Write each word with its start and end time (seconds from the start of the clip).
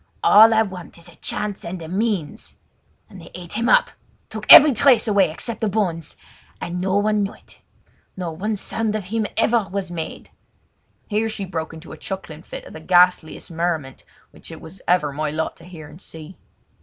All 0.23 0.51
I 0.51 0.63
want 0.63 0.97
is 0.97 1.09
a 1.09 1.15
chance 1.17 1.63
and 1.63 1.79
a 1.79 1.87
means! 1.87 2.57
And 3.07 3.21
they 3.21 3.29
ate 3.35 3.53
him 3.53 3.69
up—took 3.69 4.51
every 4.51 4.73
trace 4.73 5.07
away 5.07 5.29
except 5.29 5.61
the 5.61 5.69
bones; 5.69 6.15
and 6.59 6.81
no 6.81 6.95
one 6.97 7.21
knew 7.21 7.35
it, 7.35 7.59
nor 8.17 8.35
no 8.35 8.55
sound 8.55 8.95
of 8.95 9.03
him 9.03 9.27
was 9.29 9.31
ever 9.37 9.69
heard!" 9.93 10.31
Here 11.07 11.29
she 11.29 11.45
broke 11.45 11.71
into 11.75 11.91
a 11.91 11.97
chuckling 11.97 12.41
fit 12.41 12.65
of 12.65 12.73
the 12.73 12.79
ghastliest 12.79 13.51
merriment 13.51 14.03
which 14.31 14.49
it 14.49 14.59
was 14.59 14.81
ever 14.87 15.11
my 15.13 15.29
lot 15.29 15.55
to 15.57 15.65
hear 15.65 15.87
and 15.87 16.01
see. 16.01 16.35